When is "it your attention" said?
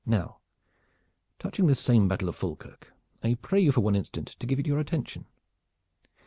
4.57-5.27